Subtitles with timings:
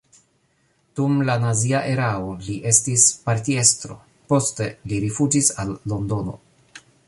[0.99, 3.99] Dum la nazia erao li estis partiestro,
[4.33, 6.39] poste li rifuĝis al Londono.